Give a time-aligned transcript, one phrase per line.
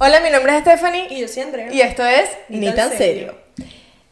[0.00, 1.72] Hola, mi nombre es Stephanie Y yo soy Andrea.
[1.72, 3.34] y esto es Ni tan tan serio.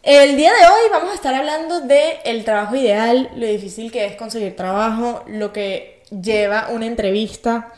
[0.03, 4.05] El día de hoy vamos a estar hablando de el trabajo ideal, lo difícil que
[4.07, 7.73] es conseguir trabajo, lo que lleva una entrevista,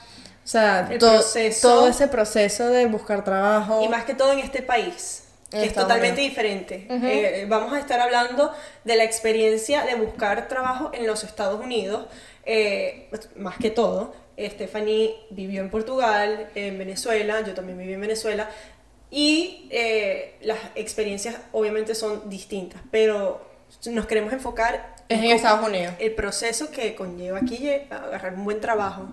[0.45, 1.69] o sea, El to- proceso.
[1.69, 3.83] todo ese proceso de buscar trabajo.
[3.83, 6.87] Y más que todo en este país, que es totalmente diferente.
[6.91, 8.53] Eh, vamos a estar hablando
[8.85, 12.07] de la experiencia de buscar trabajo en los Estados Unidos,
[12.45, 14.15] eh, más que todo.
[14.39, 18.49] Stephanie vivió en Portugal, en Venezuela, yo también viví en Venezuela,
[19.11, 23.47] y eh, las experiencias obviamente son distintas, pero
[23.91, 25.95] nos queremos enfocar Es en Estados Unidos.
[25.99, 29.09] el proceso que conlleva aquí agarrar un buen trabajo.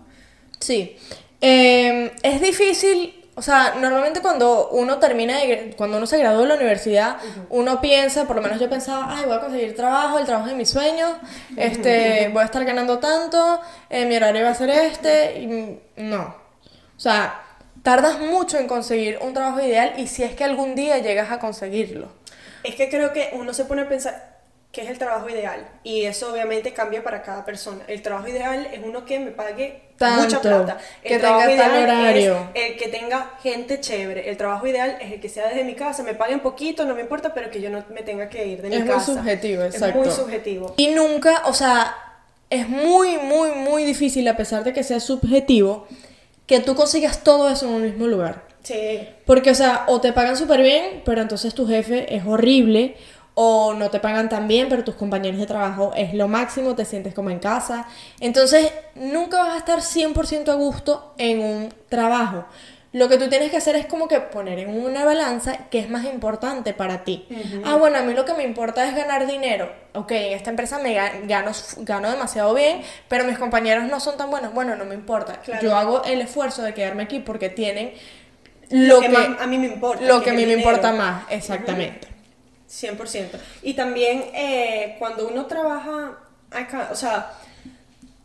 [0.60, 0.98] Sí.
[1.42, 6.48] Eh, es difícil, o sea, normalmente cuando uno termina, de, cuando uno se gradúa de
[6.48, 7.18] la universidad,
[7.50, 10.56] uno piensa, por lo menos yo pensaba, ay, voy a conseguir trabajo, el trabajo de
[10.56, 11.12] mis sueños,
[11.58, 16.36] este, voy a estar ganando tanto, eh, mi horario va a ser este, y no.
[16.96, 17.44] O sea,
[17.84, 21.40] tardas mucho en conseguir un trabajo ideal y si es que algún día llegas a
[21.40, 22.08] conseguirlo.
[22.64, 24.35] Es que creo que uno se pone a pensar
[24.76, 27.80] qué es el trabajo ideal y eso obviamente cambia para cada persona.
[27.88, 29.80] El trabajo ideal es uno que me pague
[30.18, 30.78] mucha plata.
[31.02, 32.50] El que trabajo tenga tal ideal horario.
[32.54, 34.30] es el que tenga gente chévere.
[34.30, 37.00] El trabajo ideal es el que sea desde mi casa, me paguen poquito, no me
[37.00, 39.14] importa, pero que yo no me tenga que ir de mi Es muy casa.
[39.14, 39.98] subjetivo, Es exacto.
[39.98, 40.74] muy subjetivo.
[40.76, 41.96] Y nunca, o sea,
[42.50, 45.88] es muy, muy, muy difícil, a pesar de que sea subjetivo,
[46.48, 48.44] que tú consigas todo eso en un mismo lugar.
[48.64, 49.08] Sí.
[49.26, 52.98] Porque, o sea, o te pagan súper bien, pero entonces tu jefe es horrible,
[53.36, 56.86] o no te pagan tan bien, pero tus compañeros de trabajo es lo máximo, te
[56.86, 57.86] sientes como en casa.
[58.22, 62.46] Entonces, nunca vas a estar 100% a gusto en un trabajo.
[62.94, 65.90] Lo que tú tienes que hacer es como que poner en una balanza qué es
[65.90, 67.28] más importante para ti.
[67.66, 69.70] Ah, bueno, a mí lo que me importa es ganar dinero.
[69.96, 74.16] Ok, en esta empresa me ga- gano, gano demasiado bien, pero mis compañeros no son
[74.16, 74.54] tan buenos.
[74.54, 75.42] Bueno, no me importa.
[75.42, 75.62] Claro.
[75.62, 77.92] Yo hago el esfuerzo de quedarme aquí porque tienen
[78.70, 79.08] Lo, lo, que,
[79.42, 80.02] a mí me importa.
[80.06, 82.15] lo que que a mí me importa más, exactamente.
[82.70, 83.30] 100%.
[83.64, 86.18] Y también eh, cuando uno trabaja
[86.52, 87.34] acá, o sea,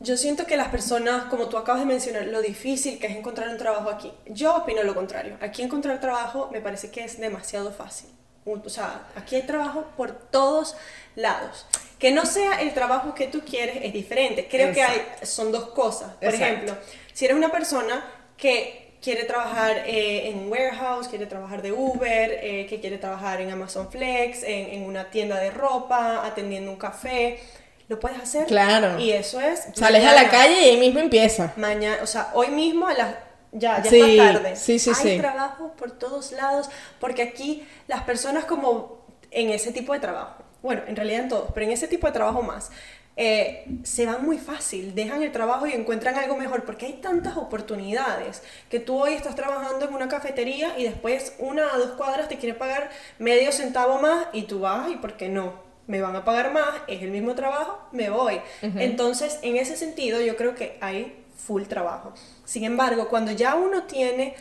[0.00, 3.48] yo siento que las personas, como tú acabas de mencionar, lo difícil que es encontrar
[3.50, 4.10] un trabajo aquí.
[4.26, 5.36] Yo opino lo contrario.
[5.42, 8.08] Aquí encontrar trabajo me parece que es demasiado fácil.
[8.46, 10.74] O sea, aquí hay trabajo por todos
[11.16, 11.66] lados.
[11.98, 14.48] Que no sea el trabajo que tú quieres es diferente.
[14.50, 16.14] Creo que hay, son dos cosas.
[16.14, 16.44] Por Exacto.
[16.44, 16.76] ejemplo,
[17.12, 18.02] si eres una persona
[18.38, 23.50] que quiere trabajar eh, en warehouse, quiere trabajar de Uber, eh, que quiere trabajar en
[23.50, 27.40] Amazon Flex, en, en una tienda de ropa, atendiendo un café,
[27.88, 28.46] lo puedes hacer.
[28.46, 28.98] Claro.
[29.00, 29.66] Y eso es.
[29.74, 31.52] Sales a la calle y ahí mismo empieza.
[31.56, 33.14] Mañana, o sea, hoy mismo a las.
[33.52, 34.54] Ya, ya Sí, está tarde.
[34.56, 39.00] sí, sí, Hay trabajo por todos lados, porque aquí las personas como
[39.32, 42.12] en ese tipo de trabajo, bueno, en realidad en todos, pero en ese tipo de
[42.12, 42.70] trabajo más,
[43.16, 47.36] eh, se van muy fácil, dejan el trabajo y encuentran algo mejor, porque hay tantas
[47.36, 52.28] oportunidades que tú hoy estás trabajando en una cafetería y después una a dos cuadras
[52.28, 55.52] te quiere pagar medio centavo más y tú vas y ¿por qué no?
[55.86, 58.40] Me van a pagar más, es el mismo trabajo, me voy.
[58.62, 62.12] Entonces, en ese sentido, yo creo que hay full trabajo.
[62.44, 64.36] Sin embargo, cuando ya uno tiene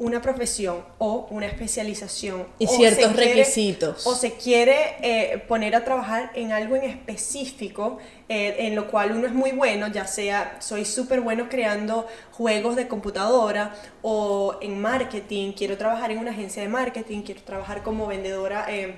[0.00, 4.06] una profesión o una especialización Y o ciertos quiere- requisitos.
[4.06, 7.98] o se quiere eh, poner a trabajar en algo en específico
[8.30, 12.76] eh, en lo cual uno es muy bueno, ya sea soy súper bueno creando juegos
[12.76, 18.06] de computadora o en marketing, quiero trabajar en una agencia de marketing, quiero trabajar como
[18.06, 18.94] vendedora eh,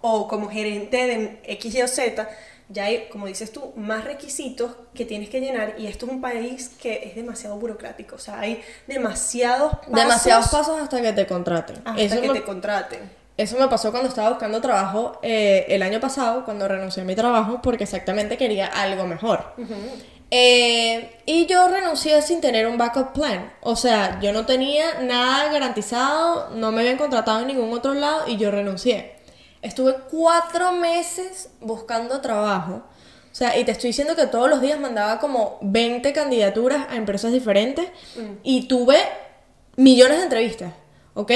[0.00, 2.28] o como gerente de X, Y o Z,
[2.72, 6.20] ya hay, como dices tú, más requisitos que tienes que llenar y esto es un
[6.20, 11.26] país que es demasiado burocrático, o sea, hay demasiados pasos Demasiados pasos hasta que te
[11.26, 11.76] contraten.
[11.84, 13.10] hasta Eso que me, te contraten.
[13.36, 17.14] eso me pasó cuando estaba buscando trabajo eh, el año pasado, cuando renuncié a mi
[17.14, 19.54] trabajo, porque exactamente quería algo mejor.
[20.30, 23.52] Eh, y yo renuncié sin tener un backup plan.
[23.60, 28.24] O sea, yo no tenía nada garantizado, no me habían contratado en ningún otro lado
[28.26, 29.12] y yo renuncié.
[29.62, 32.82] Estuve cuatro meses buscando trabajo.
[33.32, 36.96] O sea, y te estoy diciendo que todos los días mandaba como 20 candidaturas a
[36.96, 37.88] empresas diferentes
[38.42, 38.98] y tuve
[39.76, 40.74] millones de entrevistas,
[41.14, 41.32] ¿ok?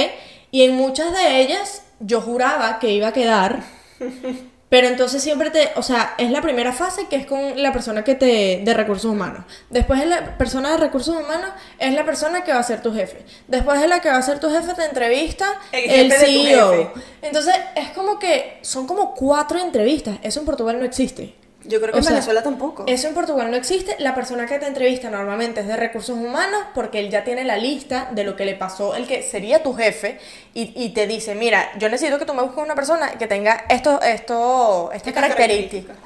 [0.51, 3.63] Y en muchas de ellas yo juraba que iba a quedar,
[4.69, 8.03] pero entonces siempre te, o sea, es la primera fase que es con la persona
[8.03, 9.45] que te, de recursos humanos.
[9.71, 12.93] Después es la persona de recursos humanos, es la persona que va a ser tu
[12.93, 13.25] jefe.
[13.47, 16.93] Después de la que va a ser tu jefe, te entrevista El el, de CEO.
[17.23, 20.19] Entonces es como que son como cuatro entrevistas.
[20.23, 21.35] Eso en Portugal no existe.
[21.69, 22.85] Yo creo que O en sea, Venezuela tampoco.
[22.87, 23.97] Eso en Portugal no existe.
[23.99, 27.57] La persona que te entrevista normalmente es de recursos humanos porque él ya tiene la
[27.57, 30.19] lista de lo que le pasó, el que sería tu jefe,
[30.55, 33.65] y, y te dice, mira, yo necesito que tú me busques una persona que tenga
[33.69, 35.97] esto, esto, estas Estas características.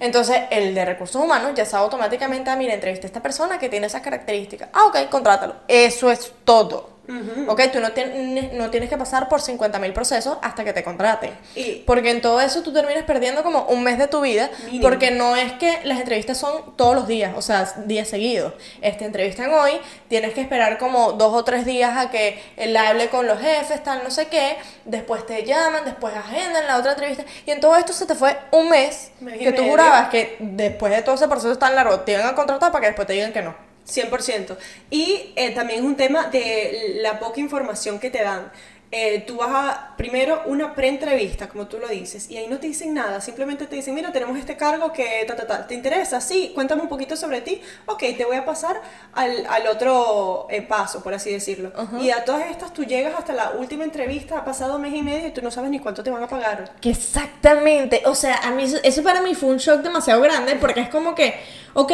[0.00, 3.68] Entonces, el de recursos humanos ya sabe automáticamente, ah, mira, entrevista a esta persona que
[3.68, 4.70] tiene esas características.
[4.72, 5.56] Ah, ok, contrátalo.
[5.68, 6.99] Eso es todo.
[7.48, 7.62] ¿Ok?
[7.72, 11.30] Tú no, tienes no tienes que pasar por 50.000 procesos hasta que te contraten.
[11.54, 14.50] Y- porque en todo eso tú terminas perdiendo como un mes de tu vida.
[14.66, 14.82] Mínimo.
[14.82, 18.52] Porque no es que las entrevistas son todos los días, o sea, días seguidos.
[18.80, 19.72] Este, entrevistan hoy,
[20.08, 23.82] tienes que esperar como dos o tres días a que él hable con los jefes,
[23.82, 24.56] tal, no sé qué.
[24.84, 27.24] Después te llaman, después agendan la otra entrevista.
[27.46, 29.70] Y en todo esto se te fue un mes que tú medio.
[29.70, 32.86] jurabas que después de todo ese proceso tan largo te iban a contratar para que
[32.88, 33.69] después te digan que no.
[33.90, 34.56] 100%.
[34.90, 38.50] Y eh, también es un tema de la poca información que te dan.
[38.92, 42.66] Eh, tú vas a, primero, una pre-entrevista, como tú lo dices, y ahí no te
[42.66, 46.20] dicen nada, simplemente te dicen, mira, tenemos este cargo que, ta, ta, ta, ¿te interesa?
[46.20, 48.80] Sí, cuéntame un poquito sobre ti, ok, te voy a pasar
[49.12, 51.70] al, al otro eh, paso, por así decirlo.
[52.02, 55.28] Y a todas estas tú llegas hasta la última entrevista, ha pasado mes y medio
[55.28, 56.72] y tú no sabes ni cuánto te van a pagar.
[56.80, 60.56] Que exactamente, o sea, a mí eso, eso para mí fue un shock demasiado grande
[60.56, 61.34] porque es como que,
[61.74, 61.92] ok,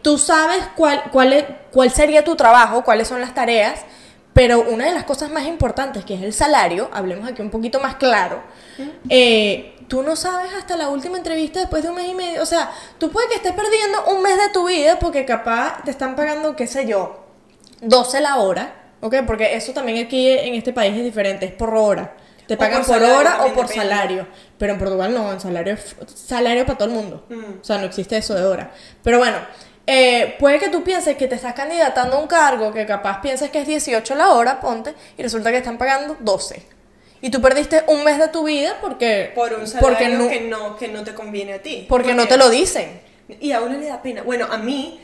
[0.00, 3.84] tú sabes cuál, cuál, es- cuál sería tu trabajo, cuáles son las tareas,
[4.38, 7.80] pero una de las cosas más importantes, que es el salario, hablemos aquí un poquito
[7.80, 8.40] más claro,
[9.08, 12.46] eh, tú no sabes hasta la última entrevista después de un mes y medio, o
[12.46, 16.14] sea, tú puedes que estés perdiendo un mes de tu vida porque capaz te están
[16.14, 17.26] pagando, qué sé yo,
[17.80, 19.16] 12 la hora, ¿ok?
[19.26, 22.14] Porque eso también aquí en este país es diferente, es por hora.
[22.46, 23.74] Te pagan por por, salario, hora o por depende.
[23.74, 24.26] salario.
[24.56, 25.76] Pero en Portugal no, en salario
[26.14, 27.26] salario para todo el mundo.
[27.28, 27.60] Mm.
[27.60, 28.70] O sea, no existe eso de hora.
[29.02, 29.36] Pero bueno,
[29.90, 33.48] eh, puede que tú pienses que te estás candidatando a un cargo que capaz pienses
[33.50, 36.62] que es 18 la hora, ponte, y resulta que están pagando 12.
[37.22, 40.40] Y tú perdiste un mes de tu vida porque, Por un porque salario no, que,
[40.42, 41.86] no, que no te conviene a ti.
[41.88, 43.00] porque no te lo dicen.
[43.40, 44.22] Y a uno le da pena.
[44.22, 45.00] Bueno, a mí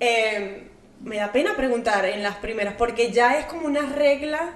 [0.00, 0.64] eh,
[1.04, 4.50] me da pena preguntar en las primeras, porque ya es como una regla,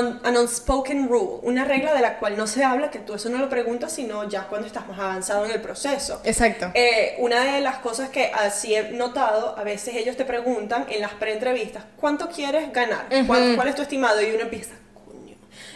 [0.00, 3.28] un, an unspoken rule, una regla de la cual no se habla, que tú eso
[3.28, 6.20] no lo preguntas, sino ya cuando estás más avanzado en el proceso.
[6.24, 6.70] Exacto.
[6.74, 11.00] Eh, una de las cosas que así he notado, a veces ellos te preguntan en
[11.00, 13.06] las preentrevistas, ¿cuánto quieres ganar?
[13.26, 14.20] ¿Cuál, es tu estimado?
[14.22, 14.74] Y uno empieza,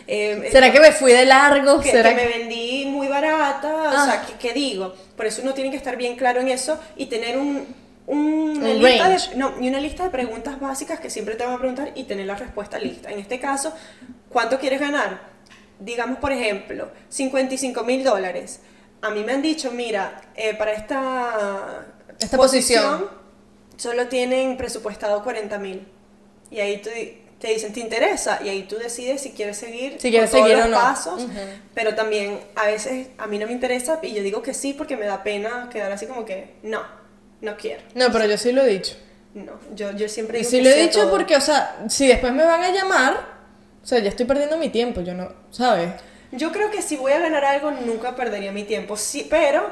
[0.08, 1.80] eh, ¿Será que me fui de largo?
[1.80, 4.04] que, ¿Será que me vendí muy barata, o Ah.
[4.04, 4.94] sea, ¿qué, qué digo?
[5.16, 7.66] Por eso uno tiene que estar bien claro en eso y tener un-
[8.06, 11.54] una Un lista de, no, y una lista de preguntas básicas que siempre te van
[11.54, 13.10] a preguntar y tener la respuesta lista.
[13.10, 13.72] En este caso,
[14.28, 15.20] ¿cuánto quieres ganar?
[15.80, 18.60] Digamos, por ejemplo, 55 mil dólares.
[19.02, 21.86] A mí me han dicho, mira, eh, para esta,
[22.18, 23.08] Esta posición.
[23.76, 25.86] solo tienen presupuestado 40 mil.
[26.50, 26.90] Y ahí tú
[27.40, 28.38] te dicen, ¿te interesa?
[28.42, 30.82] Y ahí tú decides si quieres seguir Si quieres con todos seguir o los no.
[30.82, 31.26] pasos.
[31.74, 34.96] Pero también a veces a mí no me interesa y yo digo que sí porque
[34.96, 36.80] me da pena quedar así como que no,
[37.40, 37.82] no quiero.
[37.94, 38.96] No, pero yo sí lo he dicho.
[39.34, 41.10] No, yo, yo siempre Y digo sí que lo he dicho todo.
[41.10, 43.14] porque, o sea, si después me van a llamar,
[43.82, 45.90] o sea, ya estoy perdiendo mi tiempo, yo no, ¿sabes?
[46.32, 49.68] Yo creo que si voy a ganar algo nunca perdería mi tiempo, sí, pero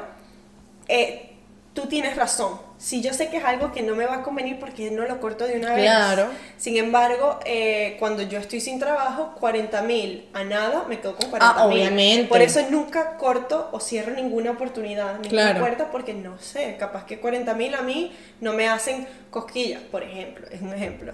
[0.87, 1.33] eh,
[1.73, 2.59] tú tienes razón.
[2.77, 5.21] Si yo sé que es algo que no me va a convenir porque no lo
[5.21, 5.83] corto de una vez.
[5.85, 6.27] Claro.
[6.57, 11.29] Sin embargo, eh, cuando yo estoy sin trabajo, 40 mil a nada, me quedo con
[11.29, 11.77] 40 Ah, mil.
[11.77, 12.27] obviamente.
[12.27, 15.59] Por eso nunca corto o cierro ninguna oportunidad, ninguna Claro.
[15.61, 20.03] puerta, porque no sé, capaz que 40 mil a mí no me hacen cosquillas, por
[20.03, 21.13] ejemplo, es un ejemplo.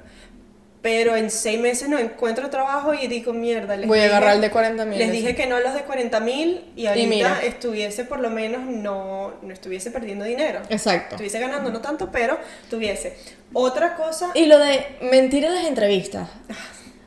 [0.81, 4.35] Pero en seis meses no encuentro trabajo y digo, mierda, les Voy a dije- agarrar
[4.35, 5.11] el de 40.000, Les ese.
[5.11, 9.53] dije que no los de 40 mil y ahorita estuviese por lo menos, no, no
[9.53, 10.61] estuviese perdiendo dinero.
[10.69, 11.15] Exacto.
[11.15, 12.39] Estuviese ganando, no tanto, pero
[12.69, 13.15] tuviese.
[13.53, 16.27] Otra cosa, Y lo de mentir en las entrevistas.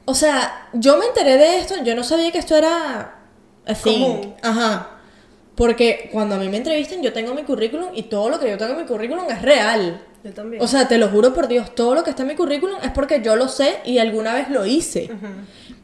[0.05, 3.15] O sea, yo me enteré de esto, yo no sabía que esto era
[3.67, 4.03] a thing.
[4.03, 4.35] Común.
[4.43, 4.91] Ajá.
[5.55, 8.59] Porque cuando a mí me entrevistan, yo tengo mi currículum y todo lo que yo
[8.59, 10.03] tengo en mi currículum es real.
[10.25, 10.63] yo también.
[10.63, 12.91] O sea, te lo juro por Dios, todo lo que está en mi currículum es
[12.91, 15.11] porque yo lo sé y alguna vez lo hice.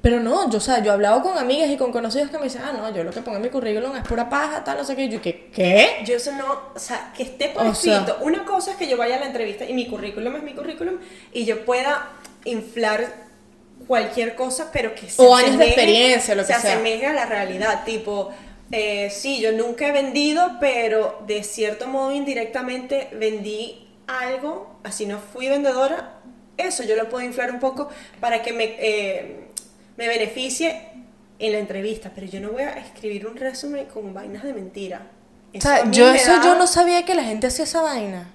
[0.03, 2.45] Pero no, yo, o sea, yo he hablado con amigas y con conocidos que me
[2.45, 4.85] dicen, ah, no, yo lo que pongo en mi currículum es pura paja, tal, no
[4.85, 5.05] sé qué.
[5.05, 5.51] Y yo, ¿qué?
[5.55, 5.99] ¿Qué?
[6.07, 8.17] Yo eso no, o sea, que esté por O sea-.
[8.23, 10.95] Una cosa es que yo vaya a la entrevista y mi currículum es mi currículum
[11.35, 12.09] y yo pueda
[12.47, 13.29] inflar
[13.87, 16.73] cualquier cosa, pero que se O años de experiencia, lo que se sea.
[16.75, 17.85] asemeje a la realidad.
[17.85, 18.33] Tipo,
[18.73, 25.19] eh, sí, yo nunca he vendido, pero de cierto modo indirectamente vendí algo, así no
[25.19, 26.15] fui vendedora.
[26.57, 27.89] Eso yo lo puedo inflar un poco
[28.21, 29.49] para que me, eh,
[29.97, 30.89] me beneficie
[31.39, 35.07] en la entrevista, pero yo no voy a escribir un resumen con vainas de mentira.
[35.57, 38.31] O sea, yo eso da- yo no sabía que la gente hacía esa vaina.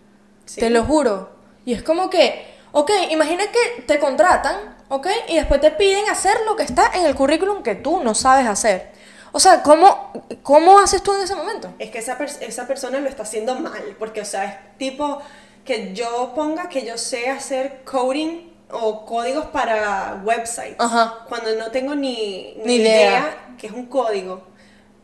[0.46, 0.60] Sí.
[0.60, 1.30] Te lo juro.
[1.66, 6.36] Y es como que, ok, imagina que te contratan, ok, y después te piden hacer
[6.46, 8.92] lo que está en el currículum que tú no sabes hacer.
[9.36, 10.14] O sea, ¿cómo,
[10.44, 11.74] cómo haces tú en ese momento?
[11.78, 15.22] Es que esa, pers- esa persona lo está haciendo mal, porque, o sea, es tipo
[15.66, 21.26] que yo ponga que yo sé hacer coding o códigos para websites, Ajá.
[21.28, 23.38] cuando no tengo ni, Ni idea.
[23.58, 24.48] que es un código.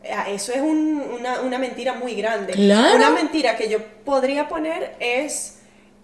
[0.02, 2.54] Eh, Eso es un- una, una mentira muy grande.
[2.54, 2.96] Claro.
[2.96, 5.58] Una mentira que yo podría poner es,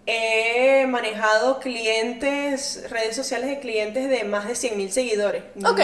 [0.06, 5.44] he manejado clientes, redes sociales de clientes de más de 100.000 seguidores.
[5.64, 5.80] Ok.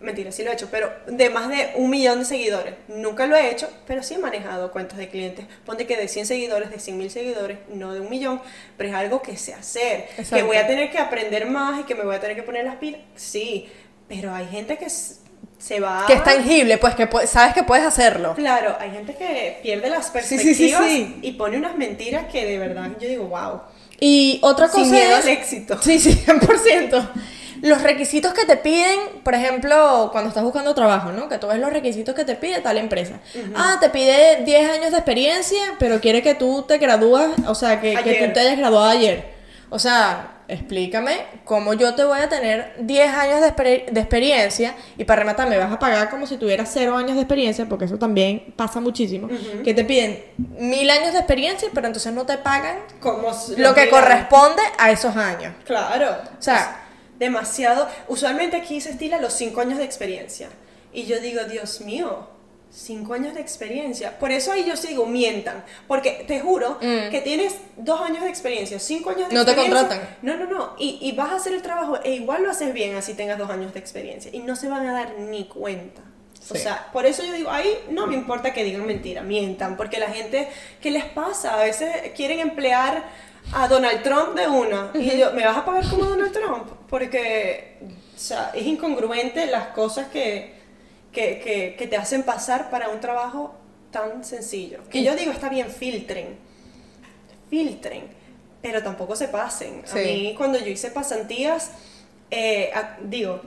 [0.00, 2.74] Mentira, sí lo he hecho, pero de más de un millón de seguidores.
[2.86, 5.46] Nunca lo he hecho, pero sí he manejado cuentas de clientes.
[5.66, 8.40] Ponte que de 100 seguidores, de 100.000 seguidores, no de un millón,
[8.76, 10.08] pero es algo que sé hacer.
[10.32, 12.64] Que voy a tener que aprender más y que me voy a tener que poner
[12.64, 13.00] las pilas.
[13.16, 13.68] Sí,
[14.06, 16.04] pero hay gente que se va...
[16.06, 18.34] Que es tangible, pues que sabes que puedes hacerlo.
[18.36, 21.18] Claro, hay gente que pierde las sí, perspectivas sí.
[21.22, 23.62] y pone unas mentiras que de verdad yo digo, wow.
[23.98, 25.24] Y otra cosa Sin miedo es...
[25.24, 25.82] al éxito.
[25.82, 27.08] Sí, sí, 100%.
[27.62, 31.28] Los requisitos que te piden, por ejemplo, cuando estás buscando trabajo, ¿no?
[31.28, 33.14] Que tú ves los requisitos que te pide tal empresa.
[33.54, 37.80] Ah, te pide 10 años de experiencia, pero quiere que tú te gradúas, o sea,
[37.80, 39.36] que, que tú te hayas graduado ayer.
[39.70, 41.12] O sea, explícame
[41.44, 45.46] cómo yo te voy a tener 10 años de, exper- de experiencia y para rematar
[45.46, 48.80] me vas a pagar como si tuvieras 0 años de experiencia, porque eso también pasa
[48.80, 49.28] muchísimo.
[49.62, 53.90] Que te piden mil años de experiencia, pero entonces no te pagan Como lo que
[53.90, 55.52] corresponde a esos años.
[55.66, 56.16] Claro.
[56.38, 56.87] O sea,
[57.18, 57.88] demasiado.
[58.08, 60.48] Usualmente aquí se estila los 5 años de experiencia.
[60.92, 62.28] Y yo digo, Dios mío,
[62.70, 64.18] 5 años de experiencia.
[64.18, 65.64] Por eso ahí yo sí digo, mientan.
[65.86, 67.10] Porque te juro Mm.
[67.10, 69.88] que tienes 2 años de experiencia, 5 años de No te experiencia.
[69.88, 70.16] contratan.
[70.22, 70.74] No, no, no.
[70.78, 73.50] Y, y vas a hacer el trabajo e igual lo haces bien así tengas 2
[73.50, 74.30] años de experiencia.
[74.34, 76.02] Y no se van a dar ni cuenta.
[76.50, 76.62] O Sí.
[76.62, 80.08] sea, por eso yo digo, ahí no me importa que digan mentira, mientan, porque la
[80.08, 80.48] gente,
[80.80, 81.60] ¿qué les pasa?
[81.60, 83.04] A veces quieren emplear
[83.54, 84.90] a Donald Trump de una.
[84.94, 86.68] Y yo, ¿me vas a pagar como Donald Trump?
[86.88, 87.78] Porque,
[88.14, 90.54] o sea, es incongruente las cosas que,
[91.12, 93.54] que, que, que te hacen pasar para un trabajo
[93.90, 94.80] tan sencillo.
[94.90, 96.36] Que yo digo, está bien, filtren.
[97.50, 98.04] Filtren.
[98.60, 99.82] Pero tampoco se pasen.
[99.84, 99.98] Sí.
[99.98, 101.70] A mí, cuando yo hice pasantías,
[102.30, 103.40] eh, a- digo,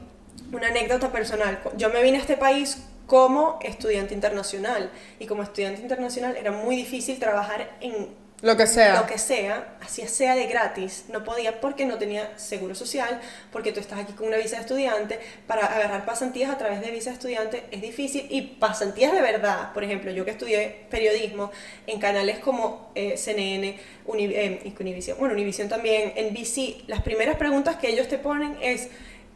[0.51, 1.59] una anécdota personal.
[1.77, 4.89] Yo me vine a este país como estudiante internacional.
[5.19, 8.07] Y como estudiante internacional era muy difícil trabajar en
[8.41, 8.99] Lo que sea.
[8.99, 13.21] lo que sea, así sea de gratis, no podía porque no tenía seguro social,
[13.51, 16.89] porque tú estás aquí con una visa de estudiante, para agarrar pasantías a través de
[16.89, 21.51] visa de estudiante es difícil y pasantías de verdad, por ejemplo, yo que estudié periodismo
[21.85, 27.75] en canales como eh, CNN, Uni- eh, Univision, bueno, Univision también, NBC, las primeras preguntas
[27.75, 28.87] que ellos te ponen es...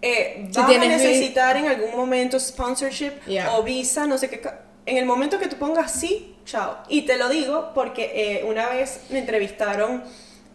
[0.01, 3.55] Eh, ¿Vas a necesitar en algún momento sponsorship Yeah.
[3.55, 4.41] o visa, no sé qué?
[4.85, 6.77] En el momento que tú pongas sí, chao.
[6.89, 10.03] Y te lo digo porque eh, una vez me entrevistaron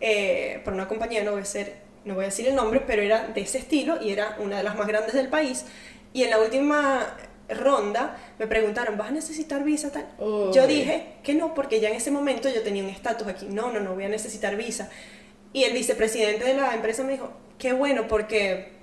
[0.01, 3.03] eh, por una compañía, no voy, a ser, no voy a decir el nombre, pero
[3.03, 5.65] era de ese estilo y era una de las más grandes del país.
[6.13, 7.17] Y en la última
[7.49, 10.07] ronda me preguntaron, ¿vas a necesitar visa tal?
[10.19, 10.53] Uy.
[10.53, 13.47] Yo dije que no, porque ya en ese momento yo tenía un estatus aquí.
[13.47, 14.89] No, no, no voy a necesitar visa.
[15.53, 18.80] Y el vicepresidente de la empresa me dijo, qué bueno, porque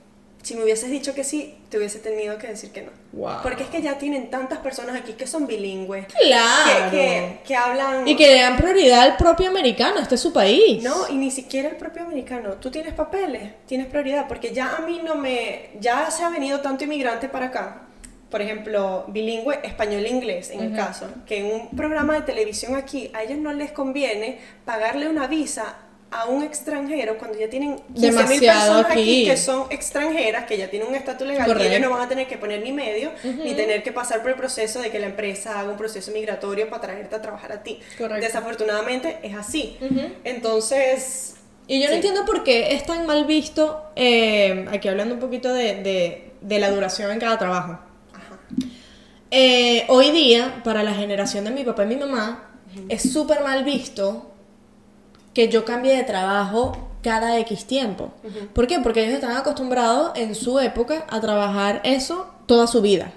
[0.47, 2.91] si me hubieses dicho que sí, te hubiese tenido que decir que no.
[3.11, 3.39] Wow.
[3.43, 6.05] Porque es que ya tienen tantas personas aquí que son bilingües.
[6.05, 6.89] Claro.
[6.89, 8.07] Que, que, que hablan...
[8.07, 10.81] Y que le dan prioridad al propio americano, este es su país.
[10.81, 12.53] No, y ni siquiera el propio americano.
[12.53, 15.71] Tú tienes papeles, tienes prioridad, porque ya a mí no me...
[15.81, 17.81] Ya se ha venido tanto inmigrante para acá.
[18.29, 23.23] Por ejemplo, bilingüe español-inglés, en el caso, que en un programa de televisión aquí, a
[23.23, 25.75] ellos no les conviene pagarle una visa
[26.09, 29.01] a un extranjero cuando ya tienen 15.000 Demasiado personas aquí.
[29.01, 29.25] aquí.
[29.25, 31.69] que son extranjeras, que ya tienen un estatus legal, y Correcto.
[31.75, 34.37] ellos no van a tener que poner ni medio, ni tener que pasar por el
[34.37, 37.79] proceso de que la empresa haga un proceso migratorio para traerte a trabajar a ti.
[37.97, 38.25] Correcto.
[38.25, 39.77] Desafortunadamente es así.
[40.23, 41.35] Entonces,
[41.67, 45.53] Y yo no entiendo por qué es tan mal visto, eh, aquí hablando un poquito
[45.53, 47.79] de, de- de la duración en cada trabajo.
[49.31, 52.49] Eh, hoy día, para la generación de mi papá y mi mamá,
[52.87, 54.31] es súper mal visto
[55.37, 58.11] que yo cambie de trabajo cada X tiempo.
[58.55, 58.79] ¿Por qué?
[58.79, 63.11] Porque ellos están acostumbrados en su época a trabajar eso toda su vida.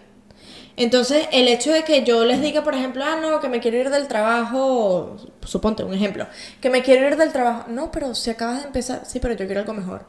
[0.76, 3.78] Entonces, el hecho de que yo les diga, por ejemplo, ah, no, que me quiero
[3.78, 6.26] ir del trabajo, suponte un ejemplo,
[6.60, 9.46] que me quiero ir del trabajo, no, pero si acabas de empezar, sí, pero yo
[9.46, 10.04] quiero algo mejor.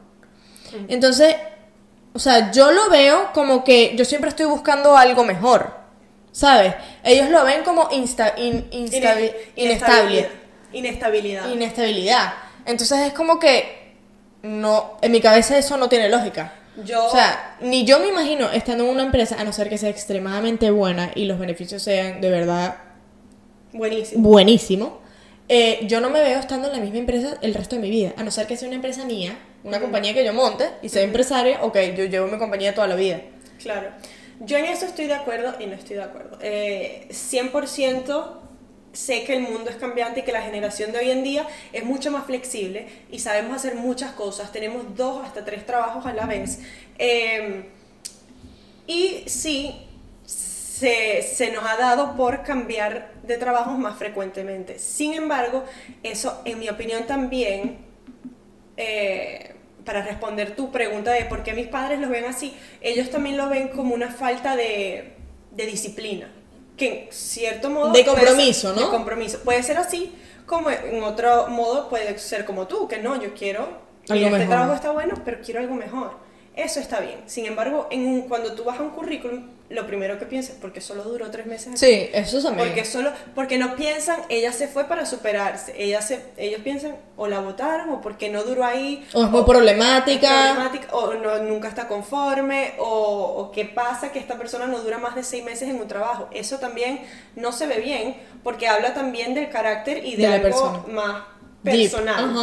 [0.88, 1.34] Entonces,
[2.12, 5.74] o sea, yo lo veo como que yo siempre estoy buscando algo mejor,
[6.30, 6.74] ¿sabes?
[7.04, 8.68] Ellos lo ven como insta, in-
[9.56, 10.30] inestable,
[10.72, 11.48] Inestabilidad.
[11.50, 12.34] inestabilidad.
[12.66, 13.94] Entonces es como que
[14.42, 16.54] no, en mi cabeza eso no tiene lógica.
[16.84, 19.76] Yo- O sea, ni yo me imagino estando en una empresa, a no ser que
[19.78, 22.76] sea extremadamente buena y los beneficios sean de verdad
[23.72, 24.28] Buenísimo.
[24.28, 24.92] buenísimos,
[25.48, 28.12] eh, yo no me veo estando en la misma empresa el resto de mi vida,
[28.16, 31.02] a no ser que sea una empresa mía, una compañía que yo monte y sea
[31.02, 33.20] empresaria, ok, yo llevo mi compañía toda la vida.
[33.60, 33.90] Claro.
[34.40, 36.38] Yo en eso estoy de acuerdo y no estoy de acuerdo.
[36.40, 38.41] Eh, 100%
[38.92, 41.84] sé que el mundo es cambiante y que la generación de hoy en día es
[41.84, 44.52] mucho más flexible y sabemos hacer muchas cosas.
[44.52, 46.60] Tenemos dos hasta tres trabajos a la vez.
[46.98, 47.68] Eh,
[48.86, 49.86] y sí,
[50.24, 54.78] se, se nos ha dado por cambiar de trabajos más frecuentemente.
[54.78, 55.64] Sin embargo,
[56.02, 57.78] eso en mi opinión también
[58.76, 63.36] eh, para responder tu pregunta de por qué mis padres los ven así, ellos también
[63.36, 65.14] lo ven como una falta de,
[65.50, 66.30] de disciplina.
[66.76, 67.92] Que en cierto modo...
[67.92, 68.86] De compromiso, ser- ¿no?
[68.86, 69.38] De compromiso.
[69.40, 70.14] Puede ser así,
[70.46, 73.80] como en otro modo puede ser como tú, que no, yo quiero...
[74.08, 74.48] Algo y este mejor.
[74.48, 76.12] trabajo está bueno, pero quiero algo mejor.
[76.56, 77.20] Eso está bien.
[77.26, 80.80] Sin embargo, en un- cuando tú vas a un currículum, lo primero que piensas, porque
[80.80, 82.68] solo duró tres meses aquí, Sí, eso también.
[82.68, 87.26] porque solo, porque no piensan, ella se fue para superarse, ella se, ellos piensan o
[87.26, 90.28] la votaron o porque no duró ahí, o es muy problemática.
[90.54, 94.98] problemática, o no, nunca está conforme, o, o qué pasa que esta persona no dura
[94.98, 96.28] más de seis meses en un trabajo.
[96.32, 97.00] Eso también
[97.36, 100.84] no se ve bien, porque habla también del carácter y de, De la persona.
[100.88, 101.22] más
[101.62, 102.34] personal.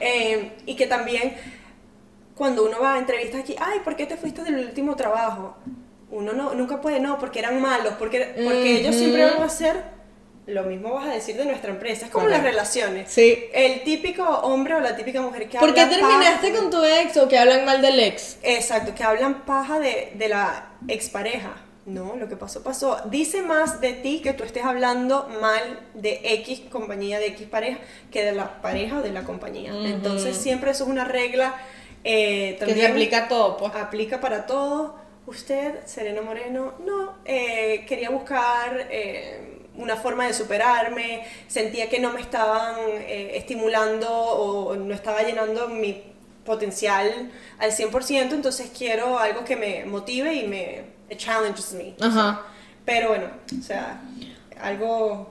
[0.00, 1.34] Eh, y que también
[2.34, 5.56] cuando uno va a entrevistas aquí, ay, ¿por qué te fuiste del último trabajo?
[6.14, 9.74] Uno no, nunca puede, no, porque eran malos, porque, porque ellos siempre van a hacer
[10.46, 12.04] lo mismo vas a decir de nuestra empresa.
[12.04, 12.42] Es como Correcto.
[12.44, 13.10] las relaciones.
[13.10, 13.44] Sí.
[13.54, 16.84] El típico hombre o la típica mujer que ¿Por qué habla terminaste paja- con tu
[16.84, 18.36] ex o que hablan mal del ex?
[18.42, 21.52] Exacto, que hablan paja de, de la expareja.
[21.86, 22.98] No, lo que pasó, pasó.
[23.06, 27.78] Dice más de ti que tú estés hablando mal de X compañía, de X pareja,
[28.10, 29.72] que de la pareja o de la compañía.
[29.84, 31.54] Entonces, siempre eso es una regla.
[32.04, 33.74] eh, Que también se aplica a todo, pues.
[33.74, 35.02] aplica para todo.
[35.26, 42.12] Usted, Serena Moreno, no, eh, quería buscar eh, una forma de superarme, sentía que no
[42.12, 46.02] me estaban eh, estimulando o no estaba llenando mi
[46.44, 50.84] potencial al 100%, entonces quiero algo que me motive y me
[51.16, 51.94] challenges me.
[52.00, 52.42] Ajá.
[52.84, 54.02] Pero bueno, o sea,
[54.60, 55.30] algo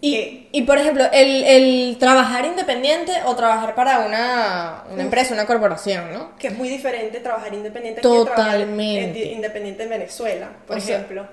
[0.00, 5.34] Y, que y, por ejemplo, el, el trabajar independiente o trabajar para una, una empresa,
[5.34, 6.36] una corporación, ¿no?
[6.38, 9.24] que es muy diferente trabajar independiente aquí que trabajar, Totalmente.
[9.32, 11.26] independiente en Venezuela, por O sea- ejemplo.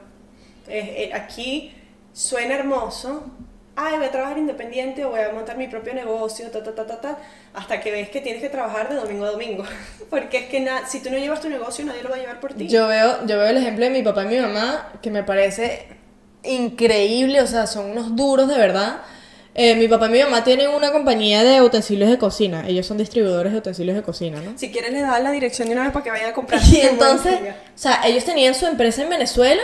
[0.67, 1.75] Eh, eh, aquí
[2.11, 3.23] suena hermoso.
[3.77, 6.87] Ay, voy a trabajar independiente o voy a montar mi propio negocio, ta, ta, ta,
[6.87, 7.17] ta, ta,
[7.53, 9.63] hasta que ves que tienes que trabajar de domingo a domingo.
[10.09, 12.39] Porque es que na- si tú no llevas tu negocio, nadie lo va a llevar
[12.39, 12.67] por ti.
[12.67, 15.87] Yo veo, yo veo el ejemplo de mi papá y mi mamá, que me parece
[16.47, 18.97] increíble, o sea, son unos duros de verdad.
[19.57, 22.97] Eh, mi papá y mi mamá tienen una compañía de utensilios de cocina, ellos son
[22.97, 24.51] distribuidores de utensilios de cocina, ¿no?
[24.57, 26.59] Si quieres, le das la dirección de una vez para que vayan a comprar.
[26.71, 29.61] Y entonces, o sea, ellos tenían su empresa en Venezuela.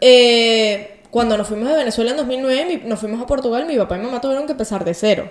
[0.00, 3.96] eh, cuando nos fuimos de Venezuela en 2009, mi- nos fuimos a Portugal, mi papá
[3.96, 5.30] y mamá tuvieron que empezar de cero.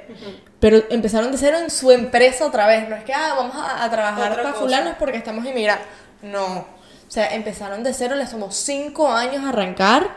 [0.59, 2.89] Pero empezaron de cero en su empresa otra vez.
[2.89, 4.63] No es que, ah, vamos a, a trabajar Otra para cosa.
[4.65, 5.83] fulanos porque estamos inmigrando.
[6.23, 6.45] No.
[6.61, 6.65] O
[7.11, 10.09] sea, empezaron de cero, les tomó cinco años arrancar.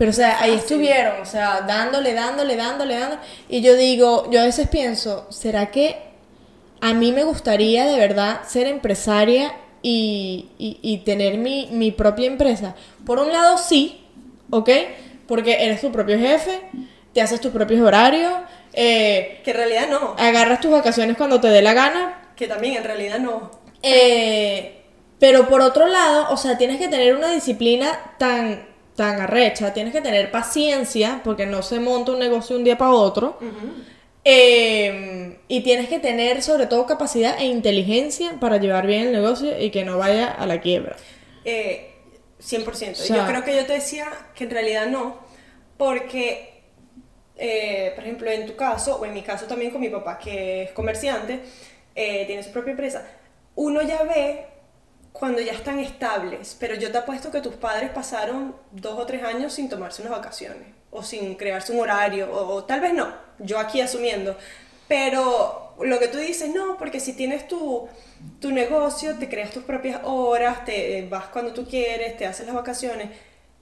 [0.00, 3.20] Pero, o sea, ahí estuvieron, o sea, dándole, dándole, dándole, dándole.
[3.50, 5.96] Y yo digo, yo a veces pienso, ¿será que
[6.80, 12.26] a mí me gustaría de verdad ser empresaria y, y- y tener mi, mi propia
[12.28, 12.74] empresa.
[13.04, 14.00] Por un lado sí,
[14.48, 14.70] ¿ok?
[15.28, 16.62] Porque eres tu propio jefe,
[17.12, 18.32] te haces tus propios horarios,
[18.72, 20.14] eh, Que en realidad no.
[20.18, 22.32] agarras tus vacaciones cuando te dé la gana.
[22.36, 23.50] Que también en realidad no.
[23.82, 24.76] eh,
[25.18, 28.64] pero por otro lado, o sea, tienes que tener una disciplina tan,
[29.00, 32.90] tan arrecha, tienes que tener paciencia, porque no se monta un negocio un día para
[32.92, 33.38] otro.
[34.24, 39.58] Eh, y tienes que tener sobre todo capacidad e inteligencia para llevar bien el negocio
[39.58, 40.96] y que no vaya a la quiebra.
[41.46, 41.92] Eh,
[42.38, 42.92] 100%.
[42.92, 45.18] O sea- yo creo que yo te decía que en realidad no,
[45.78, 46.60] porque,
[47.38, 50.64] eh, por ejemplo, en tu caso, o en mi caso también con mi papá, que
[50.64, 51.40] es comerciante,
[51.94, 53.06] eh, tiene su propia empresa,
[53.54, 54.44] uno ya ve
[55.12, 59.22] cuando ya están estables, pero yo te apuesto que tus padres pasaron dos o tres
[59.22, 63.12] años sin tomarse unas vacaciones, o sin crearse un horario, o, o tal vez no,
[63.38, 64.36] yo aquí asumiendo,
[64.88, 67.88] pero lo que tú dices, no, porque si tienes tu,
[68.40, 72.54] tu negocio, te creas tus propias horas, te vas cuando tú quieres, te haces las
[72.54, 73.08] vacaciones,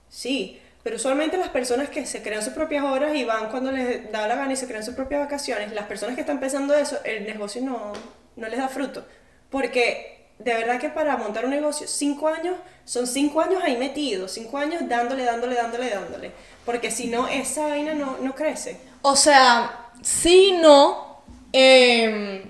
[0.09, 4.11] sí, pero usualmente las personas que se crean sus propias horas y van cuando les
[4.11, 6.99] da la gana y se crean sus propias vacaciones, las personas que están pensando eso,
[7.03, 7.93] el negocio no,
[8.35, 9.05] no les da fruto,
[9.49, 14.31] porque de verdad que para montar un negocio, cinco años, son cinco años ahí metidos,
[14.31, 16.31] cinco años dándole, dándole, dándole, dándole,
[16.65, 18.79] porque si no, esa vaina no, no crece.
[19.01, 21.21] O sea, sí, no.
[21.53, 22.45] eh,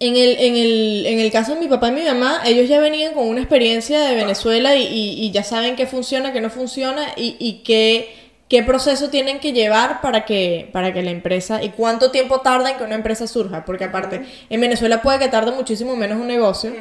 [0.00, 2.80] en, el, en, el, en el caso de mi papá y mi mamá, ellos ya
[2.80, 6.50] venían con una experiencia de Venezuela y, y- y ya saben qué funciona, qué no
[6.50, 8.15] funciona y, y qué,
[8.48, 12.70] qué proceso tienen que llevar para que, para que la empresa y cuánto tiempo tarda
[12.70, 13.64] en que una empresa surja.
[13.64, 16.72] Porque aparte, en Venezuela puede que tarde muchísimo menos un negocio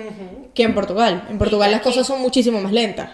[0.53, 1.25] que en Portugal.
[1.29, 3.09] En Portugal las cosas son muchísimo más lentas.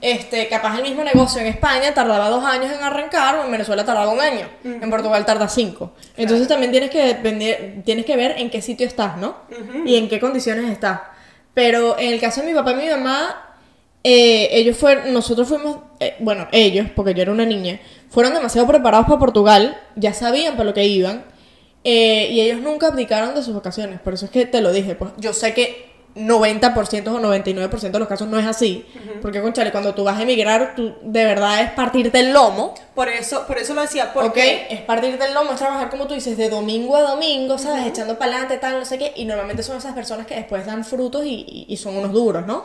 [0.00, 3.86] Este, capaz el mismo negocio en España tardaba dos años en arrancar, o en Venezuela
[3.86, 5.94] tardaba un año, en Portugal tarda cinco.
[6.18, 9.36] Entonces también tienes que depender, tienes que ver en qué sitio estás, ¿no?
[9.86, 11.00] Y en qué condiciones estás.
[11.54, 13.53] Pero en el caso de mi papá y mi mamá,
[14.04, 18.66] eh, ellos fueron, nosotros fuimos, eh, bueno, ellos, porque yo era una niña, fueron demasiado
[18.68, 21.24] preparados para Portugal, ya sabían para lo que iban,
[21.84, 24.00] eh, y ellos nunca abdicaron de sus vacaciones.
[24.00, 24.94] Por eso es que te lo dije.
[24.94, 28.86] Pues yo sé que 90% o 99% de los casos no es así.
[29.20, 32.74] Porque, conchale, cuando tú vas a emigrar, tú de verdad es partirte el lomo.
[32.94, 36.14] Por eso, por eso lo decía, porque es partirte el lomo, es trabajar como tú
[36.14, 37.84] dices, de domingo a domingo, ¿sabes?
[37.86, 39.12] Echando para adelante, tal, no sé qué.
[39.16, 42.46] Y normalmente son esas personas que después dan frutos y, y- y son unos duros,
[42.46, 42.64] ¿no?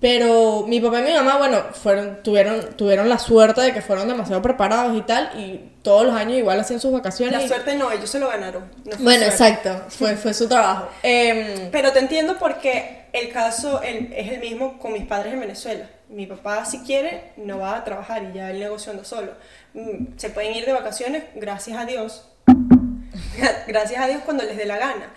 [0.00, 4.06] Pero mi papá y mi mamá, bueno, fueron, tuvieron, tuvieron la suerte de que fueron
[4.06, 5.30] demasiado preparados y tal.
[5.36, 7.36] Y todos los años igual hacían sus vacaciones.
[7.36, 8.70] la y- suerte no, ellos se lo ganaron.
[8.84, 9.26] no Bueno, suerte.
[9.26, 10.88] exacto, fue, fue su trabajo.
[11.02, 15.40] Em, Pero te entiendo porque el caso el- es el mismo con mis padres en
[15.40, 15.86] Venezuela.
[16.08, 19.32] Mi papá, si quiere, no va a trabajar y ya el negocio anda solo.
[19.74, 22.28] Mm, Se pueden ir de vacaciones, gracias a Dios.
[23.66, 25.12] gracias a Dios cuando les dé la gana.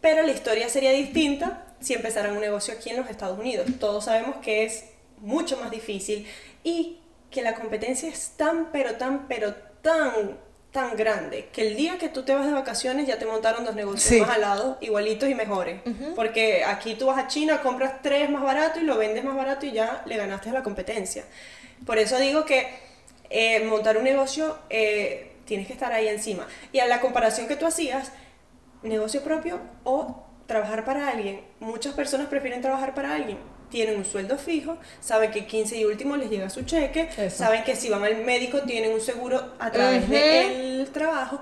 [0.00, 3.66] Pero la historia sería distinta si empezaran un negocio aquí en los Estados Unidos.
[3.80, 4.84] Todos sabemos que es
[5.18, 6.26] mucho más difícil
[6.64, 6.98] y
[7.30, 10.38] que la competencia es tan, pero tan, pero tan,
[10.72, 13.74] tan grande que el día que tú te vas de vacaciones ya te montaron dos
[13.74, 14.20] negocios Sí.
[14.20, 15.80] más al lado, igualitos y mejores.
[16.14, 19.66] Porque aquí tú vas a China, compras tres más barato y lo vendes más barato
[19.66, 21.24] y ya le ganaste a la competencia.
[21.86, 22.66] Por eso digo que
[23.30, 26.46] eh, montar un negocio eh, tienes que estar ahí encima.
[26.72, 28.10] Y a la comparación que tú hacías,
[28.82, 31.42] negocio propio o trabajar para alguien.
[31.60, 33.38] Muchas personas prefieren trabajar para alguien.
[33.70, 37.36] Tienen un sueldo fijo, saben que 15 y último les llega su cheque, Eso.
[37.36, 41.38] saben que si van al médico tienen un seguro a través del trabajo.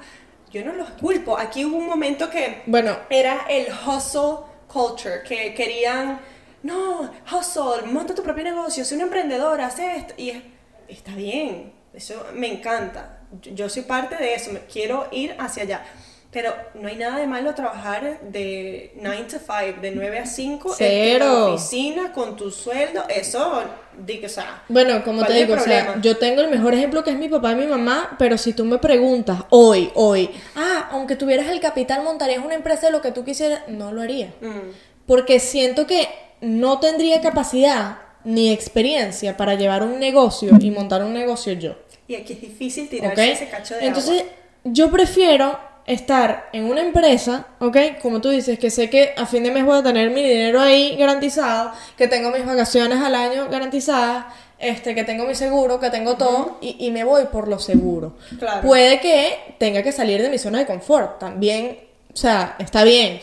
[0.51, 1.39] Yo no los culpo.
[1.39, 6.19] Aquí hubo un momento que bueno, era el hustle culture, que querían,
[6.65, 10.15] no, hustle, monta tu propio negocio, sé una emprendedora, haz esto.
[10.17, 10.43] Y es-
[10.89, 13.21] está bien, eso me encanta.
[13.41, 15.85] Yo, yo soy parte de eso, me, quiero ir hacia allá.
[16.33, 20.69] Pero no hay nada de malo trabajar de 9 to 5, de 9 a 5
[20.71, 21.27] en Cero.
[21.27, 23.05] tu oficina con tu sueldo.
[23.09, 23.63] Eso,
[24.05, 26.75] di que, o sea, Bueno, como ¿Cuál te digo, o sea, yo tengo el mejor
[26.75, 30.29] ejemplo que es mi papá y mi mamá, pero si tú me preguntas hoy, hoy,
[30.57, 34.03] ah, aunque tuvieras el capital, montarías una empresa de lo que tú quisieras, no lo
[34.03, 34.35] haría.
[34.43, 36.09] mm, Porque siento que
[36.43, 41.77] no tendría capacidad ni experiencia para llevar un negocio y montar un negocio yo.
[42.09, 44.33] y aquí es difícil tirarse ese cacho de Entonces, agua.
[44.65, 47.77] yo prefiero estar en una empresa, ¿ok?
[48.03, 50.61] Como tú dices, que sé que a fin de mes voy a tener mi dinero
[50.61, 54.27] ahí garantizado, que tengo mis vacaciones al año garantizadas,
[54.59, 58.17] este, que tengo mi seguro, que tengo todo, y, y me voy por lo seguro.
[58.39, 58.67] Claro.
[58.67, 61.79] Puede que tenga que salir de mi zona de confort, también,
[62.13, 63.21] o sea, está bien,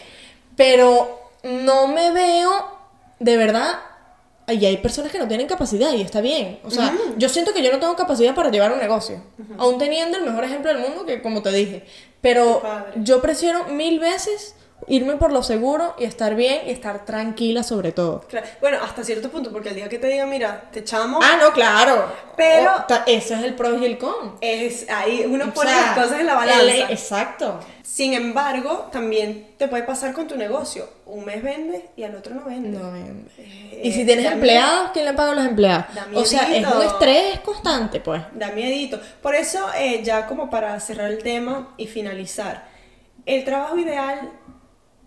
[0.55, 2.51] pero no me veo
[3.19, 3.73] de verdad.
[4.47, 6.59] Y hay personas que no tienen capacidad y está bien.
[6.63, 9.23] O sea, yo siento que yo no tengo capacidad para llevar un negocio.
[9.57, 11.85] Aún teniendo el mejor ejemplo del mundo, que como te dije.
[12.21, 12.61] Pero
[12.97, 14.55] yo prefiero mil veces
[14.87, 18.21] irme por lo seguro y estar bien y estar tranquila sobre todo.
[18.27, 18.47] Claro.
[18.61, 21.51] Bueno, hasta cierto punto, porque el día que te diga, mira, te echamos, Ah, no,
[21.53, 22.05] claro.
[22.37, 24.37] Pero- Oh, ese es el pro y el con.
[24.41, 26.91] es ahí uno O pone sea, las cosas en la el- balanza.
[26.91, 27.59] exacto.
[27.83, 30.89] Sin embargo, también te puede pasar con tu negocio.
[31.05, 32.79] Un mes vendes y al otro no vende.
[32.79, 33.25] No, hombre.
[33.37, 35.85] Eh, y si tienes empleados, ¿quién le paga a los empleados?
[35.93, 38.23] Da O sea, es un estrés constante, pues.
[38.33, 38.99] Da miedito.
[39.21, 42.65] Por eso, eh, ya como para cerrar el tema y finalizar,
[43.27, 44.31] el trabajo ideal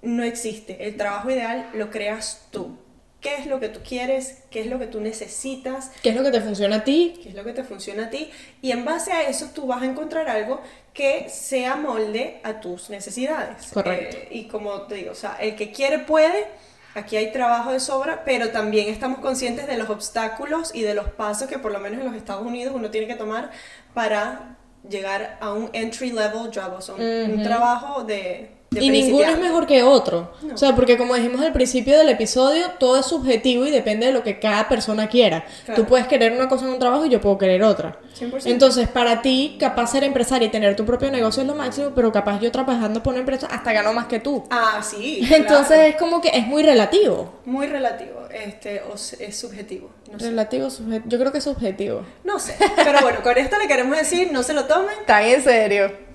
[0.02, 0.86] no existe.
[0.86, 2.78] El trabajo ideal lo creas tú.
[3.20, 4.44] ¿Qué es lo que tú quieres?
[4.50, 5.90] ¿Qué es lo que tú necesitas?
[6.02, 7.18] ¿Qué es lo que te funciona a ti?
[7.22, 8.30] qué es lo que te funciona a ti
[8.62, 10.60] y en base a eso tú vas a encontrar algo
[10.92, 13.68] que sea molde a tus necesidades.
[13.72, 14.16] Correcto.
[14.16, 16.46] Eh, y como te digo, o sea, el que quiere puede,
[16.94, 21.10] aquí hay trabajo de sobra, pero también estamos conscientes de los obstáculos y de los
[21.10, 23.50] pasos que por lo menos en los Estados Unidos uno tiene que tomar
[23.92, 24.56] para
[24.88, 28.55] llegar a un entry level job, o sea, un, un trabajo de...
[28.80, 30.32] de Y ninguno es mejor que otro.
[30.52, 34.12] O sea, porque como dijimos al principio del episodio, todo es subjetivo y depende de
[34.12, 35.44] lo que cada persona quiera.
[35.64, 35.82] Claro.
[35.82, 37.98] Tú puedes querer una cosa en un trabajo y yo puedo querer otra.
[38.18, 38.42] 100%.
[38.46, 42.10] Entonces, para ti, capaz ser empresaria y tener tu propio negocio es lo máximo, pero
[42.12, 44.44] capaz yo trabajando por una empresa hasta gano más que tú.
[44.50, 45.26] Ah, sí.
[45.30, 47.32] Entonces es como que es muy relativo.
[47.44, 49.90] Muy relativo, este, o es subjetivo.
[50.10, 50.18] No.
[50.18, 52.02] Relativo, subje- yo creo que es subjetivo.
[52.24, 52.56] No sé.
[52.76, 54.94] Pero bueno, con esto le queremos decir, no se lo tomen.
[55.06, 56.05] Tan en serio.